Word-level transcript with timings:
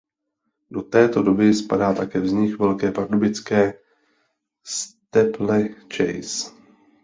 Do 0.71 0.81
této 0.81 1.21
doby 1.23 1.53
spadá 1.53 1.93
také 1.93 2.19
vznik 2.19 2.59
Velké 2.59 2.91
pardubické 2.91 3.73
steeplechase. 4.63 6.51